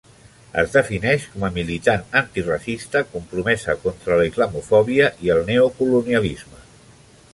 [0.59, 6.65] Es defineix com a militant antiracista compromesa contra la islamofòbia i el neocolonialisme.